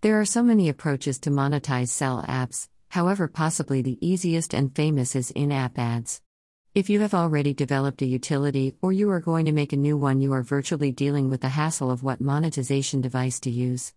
There 0.00 0.20
are 0.20 0.24
so 0.24 0.44
many 0.44 0.68
approaches 0.68 1.18
to 1.20 1.30
monetize 1.30 1.88
sell 1.88 2.22
apps, 2.22 2.68
however, 2.90 3.26
possibly 3.26 3.82
the 3.82 3.98
easiest 4.00 4.54
and 4.54 4.72
famous 4.72 5.16
is 5.16 5.32
in 5.32 5.50
app 5.50 5.76
ads. 5.76 6.22
If 6.72 6.88
you 6.88 7.00
have 7.00 7.14
already 7.14 7.52
developed 7.52 8.00
a 8.02 8.06
utility 8.06 8.76
or 8.80 8.92
you 8.92 9.10
are 9.10 9.18
going 9.18 9.46
to 9.46 9.52
make 9.52 9.72
a 9.72 9.76
new 9.76 9.96
one, 9.96 10.20
you 10.20 10.32
are 10.34 10.44
virtually 10.44 10.92
dealing 10.92 11.30
with 11.30 11.40
the 11.40 11.48
hassle 11.48 11.90
of 11.90 12.04
what 12.04 12.20
monetization 12.20 13.00
device 13.00 13.40
to 13.40 13.50
use. 13.50 13.92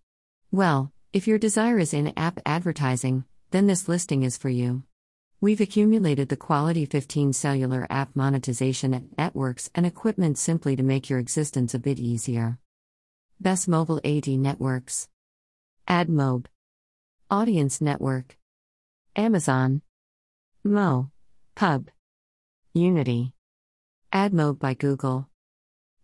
Well, 0.50 0.92
if 1.12 1.28
your 1.28 1.38
desire 1.38 1.78
is 1.78 1.94
in 1.94 2.12
app 2.16 2.40
advertising, 2.44 3.24
then 3.52 3.68
this 3.68 3.86
listing 3.88 4.24
is 4.24 4.36
for 4.36 4.48
you. 4.48 4.82
We've 5.40 5.60
accumulated 5.60 6.30
the 6.30 6.36
quality 6.36 6.84
15 6.84 7.32
cellular 7.32 7.86
app 7.90 8.16
monetization 8.16 9.08
networks 9.16 9.70
and 9.72 9.86
equipment 9.86 10.36
simply 10.36 10.74
to 10.74 10.82
make 10.82 11.08
your 11.08 11.20
existence 11.20 11.74
a 11.74 11.78
bit 11.78 12.00
easier. 12.00 12.58
Best 13.40 13.68
mobile 13.68 14.00
AD 14.04 14.26
networks 14.26 15.08
AdMob, 15.88 16.46
Audience 17.28 17.80
Network, 17.80 18.38
Amazon, 19.16 19.82
Mo, 20.62 21.10
Pub, 21.56 21.88
Unity, 22.72 23.34
AdMob 24.12 24.60
by 24.60 24.74
Google. 24.74 25.28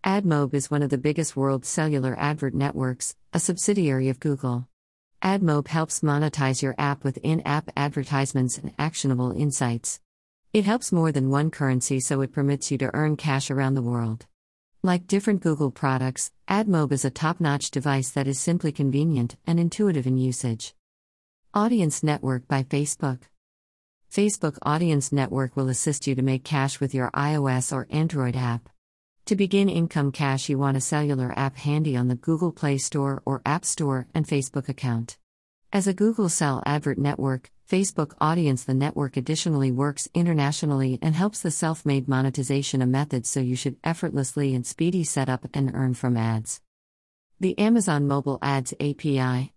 AdMob 0.05 0.53
is 0.53 0.71
one 0.71 0.83
of 0.83 0.91
the 0.91 0.99
biggest 0.99 1.37
world 1.37 1.65
cellular 1.65 2.17
advert 2.19 2.55
networks, 2.55 3.15
a 3.33 3.39
subsidiary 3.39 4.09
of 4.09 4.19
Google. 4.19 4.67
AdMob 5.23 5.69
helps 5.69 6.01
monetize 6.01 6.61
your 6.61 6.75
app 6.77 7.05
with 7.05 7.19
in 7.23 7.41
app 7.43 7.71
advertisements 7.77 8.59
and 8.59 8.75
actionable 8.81 9.31
insights. 9.31 10.01
It 10.53 10.65
helps 10.65 10.91
more 10.91 11.13
than 11.13 11.31
one 11.31 11.53
currency, 11.53 12.01
so 12.01 12.21
it 12.21 12.33
permits 12.33 12.73
you 12.73 12.79
to 12.79 12.91
earn 12.95 13.17
cash 13.17 13.49
around 13.49 13.75
the 13.75 13.83
world. 13.83 14.27
Like 14.85 15.09
different 15.09 15.43
Google 15.43 15.73
products, 15.73 16.31
AdMob 16.49 16.93
is 16.93 17.05
a 17.05 17.11
top 17.11 17.41
notch 17.41 17.73
device 17.73 18.11
that 18.11 18.29
is 18.29 18.39
simply 18.39 18.71
convenient 18.71 19.35
and 19.45 19.59
intuitive 19.59 20.07
in 20.07 20.17
usage. 20.19 20.73
Audience 21.53 22.05
Network 22.05 22.47
by 22.47 22.63
Facebook. 22.63 23.23
Facebook 24.09 24.57
Audience 24.63 25.11
Network 25.11 25.57
will 25.57 25.69
assist 25.69 26.07
you 26.07 26.15
to 26.15 26.23
make 26.23 26.45
cash 26.45 26.79
with 26.79 26.95
your 26.95 27.11
iOS 27.11 27.73
or 27.73 27.89
Android 27.91 28.37
app. 28.37 28.69
To 29.27 29.35
begin 29.35 29.69
income 29.69 30.13
cash, 30.13 30.49
you 30.49 30.59
want 30.59 30.77
a 30.77 30.81
cellular 30.81 31.37
app 31.37 31.57
handy 31.57 31.97
on 31.97 32.07
the 32.07 32.15
Google 32.15 32.53
Play 32.53 32.79
Store 32.79 33.21
or 33.27 33.43
App 33.45 33.65
Store 33.65 34.07
and 34.15 34.29
Facebook 34.29 34.69
account. 34.69 35.19
As 35.73 35.89
a 35.89 35.93
Google 35.93 36.29
Cell 36.29 36.63
Advert 36.65 36.99
Network, 36.99 37.51
Facebook 37.69 38.15
Audience 38.19 38.65
the 38.65 38.73
network 38.73 39.19
additionally 39.19 39.71
works 39.71 40.09
internationally 40.15 40.99
and 41.03 41.15
helps 41.15 41.41
the 41.41 41.51
self 41.51 41.85
made 41.85 42.09
monetization 42.09 42.81
a 42.81 42.87
method 42.87 43.27
so 43.27 43.41
you 43.41 43.57
should 43.57 43.77
effortlessly 43.85 44.55
and 44.55 44.67
speedy 44.67 45.05
set 45.05 45.29
up 45.29 45.47
and 45.53 45.75
earn 45.75 45.93
from 45.93 46.17
ads. 46.17 46.63
The 47.41 47.59
Amazon 47.59 48.09
Mobile 48.09 48.39
Ads 48.41 48.73
API. 48.81 49.53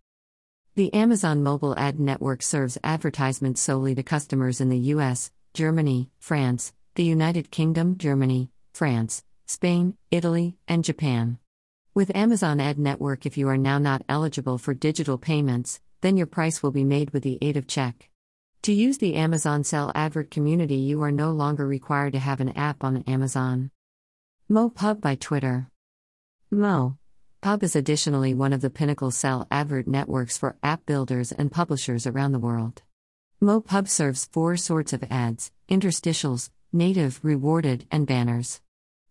The 0.76 0.94
Amazon 0.94 1.42
Mobile 1.42 1.74
Ad 1.80 2.02
Network 2.02 2.42
serves 2.42 2.78
advertisements 2.84 3.62
solely 3.62 3.96
to 3.96 4.04
customers 4.04 4.60
in 4.60 4.68
the 4.68 4.92
US, 4.96 5.32
Germany, 5.54 6.10
France, 6.20 6.74
the 6.96 7.06
United 7.06 7.50
Kingdom, 7.50 7.98
Germany, 7.98 8.52
France, 8.74 9.24
Spain, 9.46 9.96
Italy, 10.12 10.58
and 10.68 10.84
Japan. 10.84 11.38
With 11.94 12.14
Amazon 12.14 12.60
Ad 12.60 12.78
Network, 12.78 13.26
if 13.26 13.38
you 13.38 13.48
are 13.48 13.58
now 13.58 13.78
not 13.78 14.04
eligible 14.10 14.58
for 14.58 14.74
digital 14.74 15.18
payments, 15.18 15.80
then 16.02 16.18
your 16.18 16.28
price 16.28 16.62
will 16.62 16.72
be 16.72 16.84
made 16.84 17.12
with 17.12 17.24
the 17.24 17.38
aid 17.42 17.58
of 17.58 17.68
check. 17.68 18.10
To 18.64 18.74
use 18.74 19.00
the 19.00 19.16
Amazon 19.16 19.64
Sell 19.64 19.92
Advert 19.96 20.30
community, 20.30 20.76
you 20.76 21.02
are 21.02 21.12
no 21.12 21.32
longer 21.32 21.66
required 21.66 22.14
to 22.14 22.20
have 22.20 22.40
an 22.42 22.50
app 22.50 22.84
on 22.84 23.04
Amazon. 23.08 23.72
MoPub 24.52 25.02
by 25.02 25.16
Twitter. 25.16 25.68
Mo. 26.52 26.98
Pub 27.42 27.64
is 27.64 27.76
additionally 27.76 28.36
one 28.36 28.54
of 28.54 28.62
the 28.62 28.70
pinnacle 28.70 29.10
Sell 29.10 29.48
Advert 29.50 29.88
networks 29.88 30.38
for 30.38 30.58
app 30.62 30.86
builders 30.86 31.32
and 31.32 31.52
publishers 31.52 32.06
around 32.06 32.34
the 32.34 32.40
world. 32.40 32.84
MoPub 33.42 33.88
serves 33.88 34.30
four 34.32 34.58
sorts 34.58 34.94
of 34.94 35.04
ads 35.10 35.52
interstitials, 35.68 36.50
native, 36.72 37.20
rewarded, 37.24 37.88
and 37.90 38.06
banners. 38.06 38.62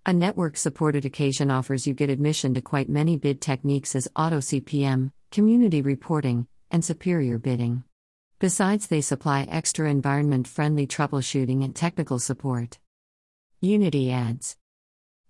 A 0.06 0.12
network 0.12 0.56
supported 0.56 1.04
occasion 1.04 1.50
offers 1.50 1.86
you 1.86 1.94
get 1.94 2.08
admission 2.08 2.54
to 2.54 2.60
quite 2.60 2.88
many 2.88 3.16
bid 3.16 3.40
techniques 3.40 3.96
as 3.96 4.06
auto 4.14 4.38
CPM, 4.38 5.10
community 5.32 5.82
reporting, 5.82 6.46
and 6.70 6.84
superior 6.84 7.38
bidding. 7.38 7.84
Besides, 8.38 8.86
they 8.86 9.00
supply 9.00 9.46
extra 9.50 9.90
environment 9.90 10.48
friendly 10.48 10.86
troubleshooting 10.86 11.62
and 11.64 11.76
technical 11.76 12.18
support. 12.18 12.78
Unity 13.60 14.10
Ads 14.10 14.56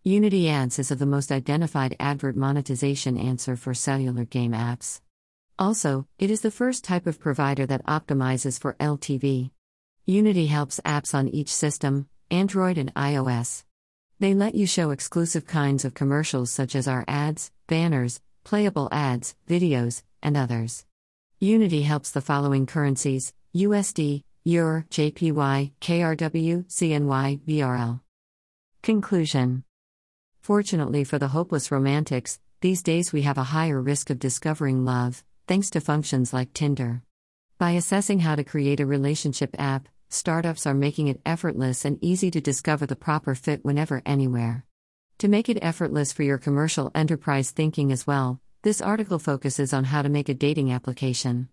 Unity 0.03 0.49
Ads 0.49 0.79
is 0.79 0.91
of 0.91 0.99
the 0.99 1.07
most 1.07 1.31
identified 1.31 1.97
advert 2.01 2.37
monetization 2.37 3.19
answer 3.19 3.57
for 3.57 3.75
cellular 3.75 4.25
game 4.25 4.53
apps. 4.53 5.01
Also, 5.59 6.07
it 6.19 6.31
is 6.31 6.41
the 6.41 6.51
first 6.51 6.85
type 6.85 7.07
of 7.07 7.21
provider 7.21 7.67
that 7.67 7.85
optimizes 7.85 8.59
for 8.59 8.77
LTV. 8.81 9.51
Unity 10.07 10.47
helps 10.47 10.81
apps 10.87 11.15
on 11.15 11.29
each 11.29 11.53
system, 11.53 12.09
Android 12.31 12.79
and 12.79 12.95
iOS. 12.95 13.65
They 14.21 14.33
let 14.33 14.55
you 14.55 14.67
show 14.67 14.91
exclusive 14.91 15.47
kinds 15.47 15.85
of 15.85 15.95
commercials 15.95 16.51
such 16.51 16.75
as 16.75 16.89
our 16.89 17.05
ads, 17.09 17.51
banners, 17.67 18.21
playable 18.45 18.89
ads, 18.93 19.35
videos, 19.49 20.03
and 20.23 20.37
others. 20.37 20.87
Unity 21.43 21.81
helps 21.81 22.11
the 22.11 22.21
following 22.21 22.67
currencies 22.67 23.33
USD, 23.57 24.25
EUR, 24.45 24.85
JPY, 24.91 25.73
KRW, 25.81 26.67
CNY, 26.67 27.41
BRL. 27.41 28.01
Conclusion 28.83 29.65
Fortunately 30.43 31.03
for 31.03 31.19
the 31.19 31.29
hopeless 31.29 31.71
romantics, 31.71 32.39
these 32.61 32.83
days 32.83 33.15
we 33.15 33.23
have 33.23 33.39
a 33.39 33.55
higher 33.55 33.81
risk 33.81 34.11
of 34.11 34.19
discovering 34.19 34.85
love, 34.85 35.25
thanks 35.47 35.71
to 35.71 35.81
functions 35.81 36.35
like 36.35 36.53
Tinder. 36.53 37.01
By 37.57 37.71
assessing 37.71 38.21
how 38.21 38.35
to 38.35 38.45
create 38.45 38.81
a 38.81 38.85
relationship 38.85 39.57
app, 39.59 39.89
startups 40.11 40.67
are 40.67 40.75
making 40.75 41.09
it 41.09 41.23
effortless 41.25 41.87
and 41.87 41.97
easy 42.03 42.31
to 42.33 42.43
discover 42.43 42.85
the 42.85 42.97
proper 42.97 43.35
fit 43.35 43.65
whenever, 43.65 44.03
anywhere. 44.05 44.67
To 45.21 45.29
make 45.29 45.49
it 45.49 45.59
effortless 45.63 46.13
for 46.13 46.23
your 46.23 46.37
commercial 46.37 46.91
enterprise 46.95 47.51
thinking 47.51 47.93
as 47.93 48.07
well, 48.07 48.43
this 48.63 48.83
article 48.83 49.19
focuses 49.19 49.73
on 49.73 49.85
how 49.85 50.03
to 50.03 50.11
make 50.11 50.29
a 50.29 50.35
dating 50.35 50.71
application. 50.71 51.49